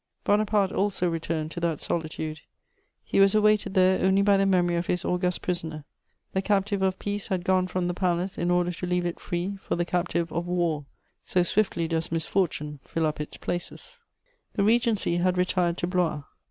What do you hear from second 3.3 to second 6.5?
awaited there only by the memory of his august prisoner: the